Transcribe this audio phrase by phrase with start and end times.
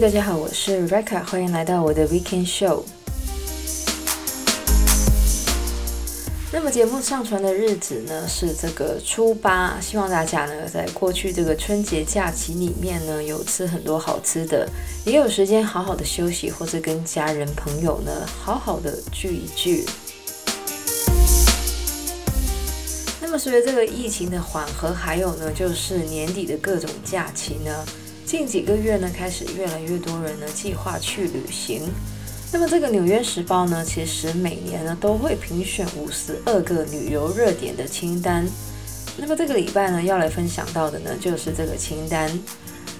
[0.00, 2.84] 大家好，我是 Rebecca，欢迎来到我的 Weekend Show。
[6.52, 14.68] 那么节目上传的日子呢是这个初八，希望大家呢在过去这个春节假期里面呢有吃很多好吃的，
[15.04, 19.84] 也有时间好好的休息，或者跟家人朋友呢好好的聚一聚。
[23.20, 27.84] 那么随着这个疫情的缓和，还有呢就是年底的各种假期呢，
[28.28, 31.80] 近几个月呢开始越来越多人呢计划去旅行。
[32.52, 38.46] 那么这个《纽约时报》呢，其实每年呢都会评选五十二个旅游热点的清单。
[39.16, 42.30] 那么这个礼拜呢要来分享到的呢就是这个清单。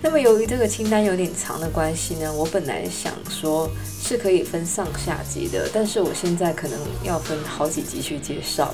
[0.00, 3.68] 那么由于这个清单有点长的关系呢，我本来想说
[4.00, 8.72] 是可以分上下集的，但是我现在可能要分好几集去介绍。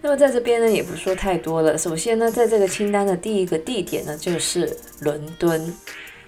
[0.00, 1.76] 那么在这边呢也不说太多了。
[1.76, 5.74] 首先呢，在这个清单的第一个地点呢就是伦敦。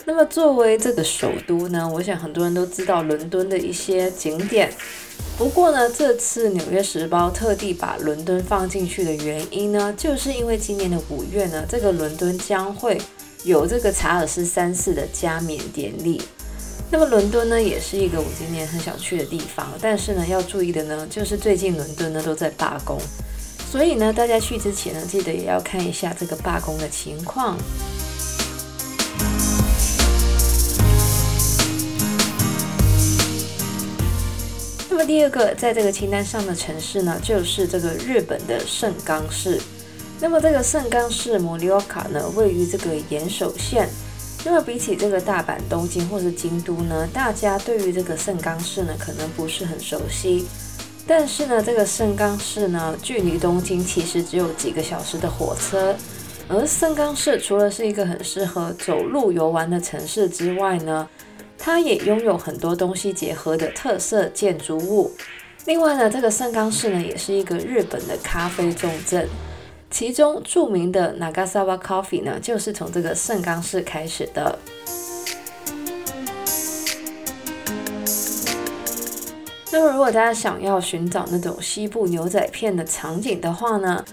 [0.05, 4.73] 那么作为这个首都呢，我想很多人都知道伦敦的一些景点。
[5.39, 13.01] 不过呢，这次《纽约时报》特地把伦敦放进去的原因呢，就是因为今年的五月呢，这个伦敦将会
[13.45, 16.21] 有这个查尔斯三世的加冕典礼。
[16.91, 19.73] 那么伦敦呢，也是一个我今年很想去的地方。
[19.81, 22.99] 但是呢，要注意的呢，就是最近伦敦呢都在罢工，
[23.71, 27.57] 所以呢，大家去之前呢，记得也要看一下这个罢工的情况。
[34.89, 39.61] 那么第二个在这个清单上的城市呢，就是这个日本的盛冈市。
[40.21, 43.89] 那么这个盛冈市摩利奥卡呢，位于这个岩手县。
[44.45, 50.47] 那么比起这个大阪、东京或是京都呢，大家对于这个盛冈市呢，可能不是很熟悉。
[51.11, 55.93] 但是呢，这个盛冈市呢，距离东京其实只有几个小时的火车。
[56.49, 61.09] 而盛冈市除了是一个很适合走路游玩的城市之外呢，
[61.59, 65.11] 它也拥有很多东西结合的特色建筑物。
[65.65, 69.29] 另外呢，这个盛冈市呢，也是一个日本的咖啡重镇，
[69.91, 74.57] 其中著名的 Nagasawa Coffee 呢，就是从这个盛冈市开始的。
[79.89, 84.05] 如果大家想要寻找那种西部牛仔片的场景的话呢，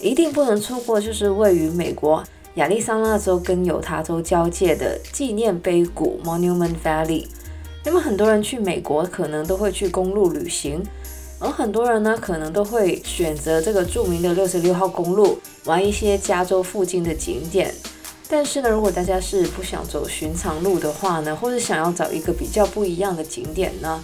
[0.00, 2.22] 一定不能错过，就是位于美国。
[2.54, 7.26] 亚利桑那州跟犹他州交界的纪念碑谷 Monument Valley，
[7.84, 10.82] 那么很多人去美国可能都会去公路旅行，
[11.38, 17.72] 而很多人呢可能都会选择这个著名的六十六号公路，玩一些加州附近的景点。
[18.28, 24.02] 但是呢，如果大家是不想走寻常路的话呢，或者想要找一个比较不一样的景点呢，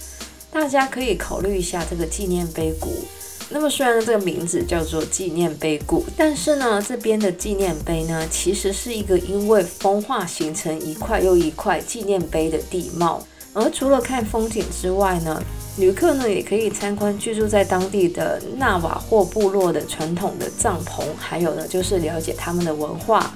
[0.55, 3.05] 大家可以考虑一下这个纪念碑谷。
[3.51, 13.27] 那么虽然这个名字叫做纪念碑谷，但是呢，这边的纪念碑呢，其实是一个因为风化形成一块又一块纪念碑的地貌。
[13.53, 15.43] 而除了看风景之外呢，
[15.77, 23.35] 旅客呢也可以参观居住在当地的纳瓦霍部落的传统的帐篷，还有呢就是了解他们的文化。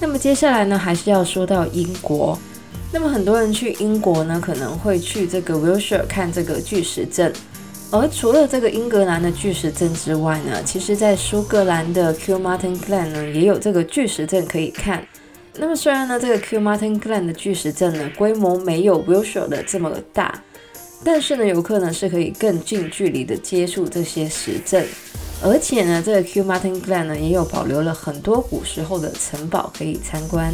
[0.00, 2.38] 那么接下来呢，还是要说到英国。
[2.92, 7.32] 那么很多人去英国呢，可能会去这个 Wilshire 看这个巨石阵。
[7.90, 15.06] 而除了这个英格兰的巨石阵之外呢，其实在苏格兰的 Kilmartin Glen 呢，也有这个巨石阵可以看。
[15.56, 20.42] 那么虽然呢，这个 Kilmartin Glen 的巨石阵呢，规模没有 Wilshire 的这么大，
[21.02, 24.86] 但是呢，游客呢是可以更近距离的接触这些石阵。
[25.40, 30.52] 而且呢，这个 Q Martin Glen 呢，也有保留了很多古时候的城堡可以参观。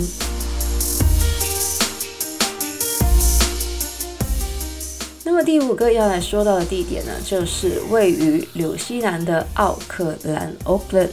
[5.25, 11.09] 那么第五个要来说到的地点呢，就是位于纽西兰的奥克兰 （Auckland）。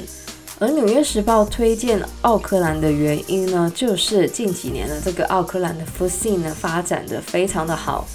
[0.60, 8.06] 而《纽约时报》推荐奥克兰的原因呢，就是近几年的这个奥克兰的 f o o scene 呢发展的非常的好，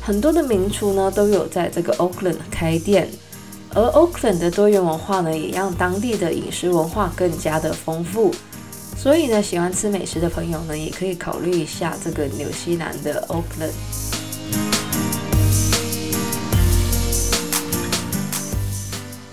[0.00, 3.08] 很多的名厨呢都有在这个 Auckland 开店，
[3.74, 8.34] 而 Oakland 的多元文化呢也让当地的饮食文化更加的丰富。
[8.96, 13.72] 所以呢，喜欢吃美食的朋友呢，也可以考虑一下这个纽西兰的 Oakland。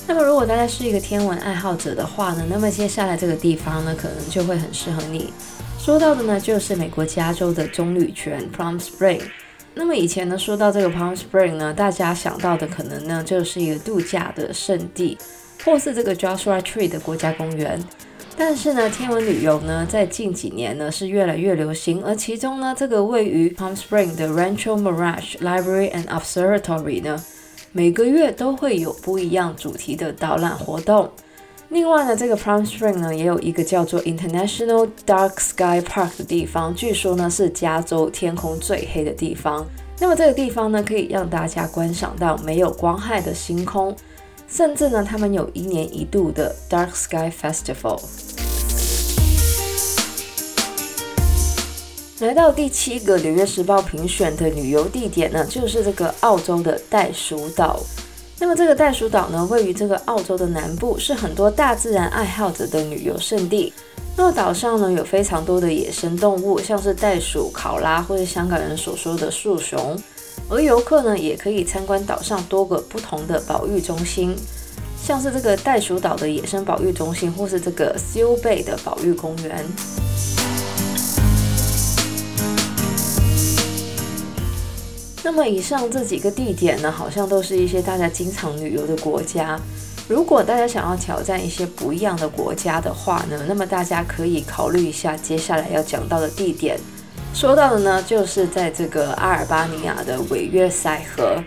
[0.06, 5.32] 那么，如果大家是一个天文爱好者的话呢，那么接下来这个地方呢，可能就会很适合你。
[5.80, 9.22] 说到的呢，就是美国加州的棕榈泉 Palm Spring。
[9.76, 15.18] 那么以前呢，说到这个 Palm Spring 呢，大家想到的可能呢，就是一个度假的圣地，
[15.66, 17.84] 或是这个 Joshua Tree 的国家公园。
[18.38, 22.04] 但是呢，天文旅游呢，在近几年呢，是越来越流行。
[22.04, 27.24] 而其中呢，这个位于 Palm Spring 的 Rancho Mirage Library and Observatory 呢，
[27.72, 31.12] 每个月都会有不一样主题的导览活动。
[31.74, 39.66] 另外呢，这个 Palm Spring 呢也有一个叫做 International Dark Sky Park 的地方，据说呢是加州天空最黑的地方。
[40.00, 43.96] 那么这个地方呢可以让大家观赏到没有光害的星空，
[44.48, 48.00] 甚至呢他们有一年一度的 Dark Sky Festival。
[52.20, 57.80] 来到第七个《纽约时报》评选的旅游地点呢，就是这个澳洲的袋鼠岛。
[58.44, 63.72] 那么这个袋鼠岛呢，位于这个澳洲的南部，是很多大自然爱好者的旅游胜地。
[64.18, 69.98] 那岛上呢，有非常多的野生动物，像是袋鼠、考拉，或是香港人所说的树熊。
[70.50, 74.36] 而游客呢，也可以参观岛上多个不同的保育中心，
[75.02, 79.66] 像是这个袋鼠岛的野生保育中心，或是这个 Seal Bay 的保育公园。
[85.26, 89.58] 那么以上这几个地点呢，好像都是一些大家经常旅游的国家。
[90.10, 96.78] 如果大家想要挑战一些不一样的国家的话呢，那么大家可以考虑一下接下来要讲到的地点。
[97.34, 101.42] 说到的呢，就是在这个阿尔巴尼亚的韦约塞河。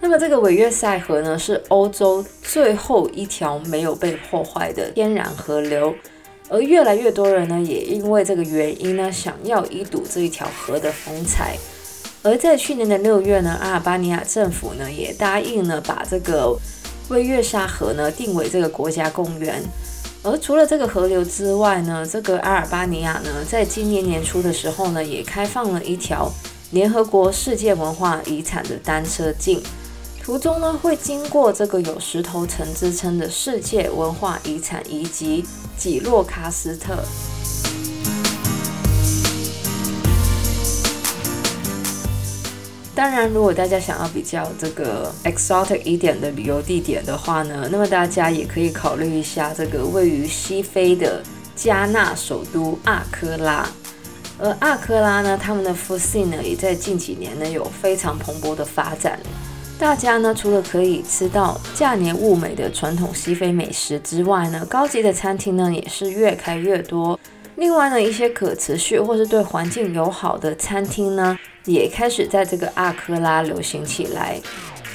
[0.00, 5.94] 那么这个韦约塞河呢，是欧洲最后一条没有被破坏的天然河流，
[6.48, 11.56] 而越来越多人呢，也因为这个原因呢，想要一睹这一条河的风采。
[12.22, 16.54] 而在去年的六月呢，阿尔巴尼亚政府呢也答应了把这个
[17.08, 19.62] 韦约沙河呢定为这个国家公园。
[20.22, 26.30] 而除了这个河流之外呢，这个阿尔巴尼亚呢在今年年初的时候呢也开放了一条
[26.72, 29.62] 联合国世界文化遗产的单车径，
[30.22, 35.42] 途中呢会经过这个有石头城之称的世界文化遗产遗迹
[35.78, 37.02] 几洛卡斯特。
[43.00, 51.22] 当然，如果大家想要比较这个 exotic 一点的旅游地点的话呢，那么大家也可以考虑一下这个位于西非的
[51.56, 53.66] 加纳首都阿科拉。
[54.38, 59.18] 而阿科拉呢，他们的 food scene 呢，也在近几年呢有非常蓬勃的发展。
[59.78, 67.18] 大家呢，除了可以吃到价廉物美的传统西非美食之外呢，高级的餐厅呢也是越开越多。
[67.56, 74.40] 另外呢，一些可持续或是对环境友好的餐厅呢，也开始在这个阿科拉流行起来。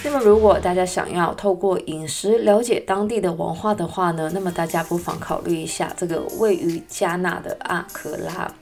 [0.03, 8.53] 那么，如果大家想要透过饮食了解当地的文化的话呢，那么大家不妨考虑一下这个位于加纳的阿科拉。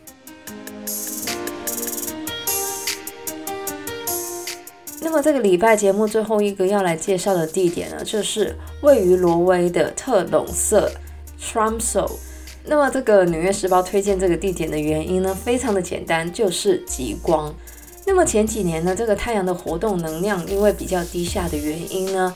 [5.01, 10.89] 那么，这个礼拜节目最后一个要来介绍的地点呢，就是位于挪威的特隆瑟
[11.37, 12.09] Tromsø。
[12.63, 17.53] 那么，这个《纽约时报》推荐这个地点的原因呢，非常的简单，就是极光。
[18.05, 22.35] 那么前几年呢，这个太阳的活动能量因为比较低下的原因呢，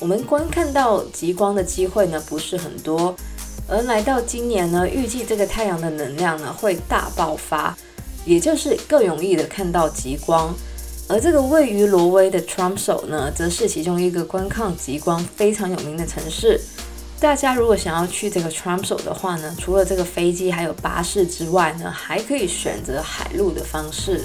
[0.00, 3.14] 我们观看到极光的机会呢不是很多。
[3.68, 7.76] 而来到今年呢，预计这个太阳的能量呢会大爆发，
[8.26, 10.52] 也就是更容易的看到极光。
[11.08, 16.60] 而这个位于挪威的 Tromsø 呢，则是其中一个观看极光非常有名的城市。
[17.20, 24.24] 大家如果想要去这个 Tromsø 的话呢，除了这个飞机还有巴士之外呢，还可以选择海路的方式。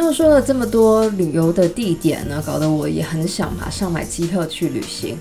[0.00, 5.18] 那么说了这么多旅游的地点呢，搞得我也很想马上买机票去旅行。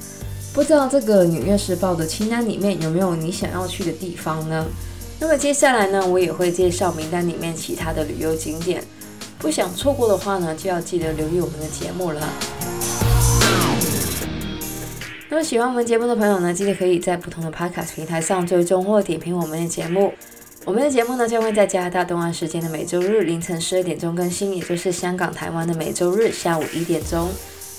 [0.54, 4.68] 不知道这个《纽约时报》的清单里面有没有你想要去的地方呢？
[5.20, 8.84] 那么接下来呢，我也会介绍名单里面其他的旅游景点。
[9.40, 12.22] 不想错过的话呢，就要记得留意我们的节目了。
[15.28, 20.14] 那么喜欢我们节目的朋友呢，记得可以在不同的 Podcast 平台上追踪或点评我们的节目。
[20.68, 27.30] 我们的节目呢，将会在加拿大东岸时间的每周日凌晨十二点钟更新，也就是香港、台湾的每周日下午一点钟。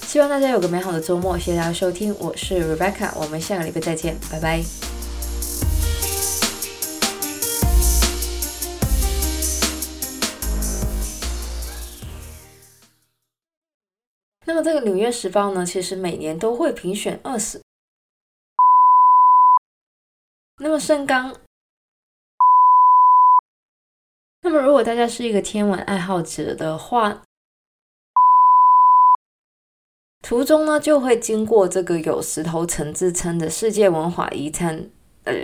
[0.07, 4.63] 希望大家有个美好的周末，谢谢大家收听，我是 Rebecca，我们下个礼拜再见，拜拜。
[14.47, 17.61] 那么这个《纽约时报》呢，其实每年都会评选二十。
[20.61, 21.37] 那么盛刚，
[24.51, 27.21] 那么如果大家是一个天文爱好者的话，
[30.23, 34.89] 途中呢就会经过这个有石头城之称的世界文化遗产，
[35.25, 35.35] 呃。